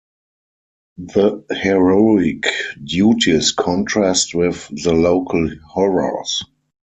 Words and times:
The 0.97 1.45
heroic 1.61 2.45
duties 2.83 3.51
contrast 3.51 4.33
with 4.33 4.67
the 4.81 4.93
local 4.95 5.47
horrors. 5.63 6.43